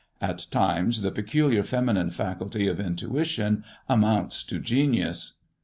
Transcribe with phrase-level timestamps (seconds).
[0.19, 5.35] At times the peculiar feminine faculty of intuition amounts to genius.